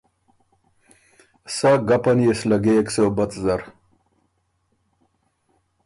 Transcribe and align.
سَۀ 1.55 1.71
ګپن 1.87 2.17
يې 2.25 2.33
سو 2.39 2.45
لګېک 2.51 2.87
صوبت 2.95 3.31
زر۔ 3.43 3.61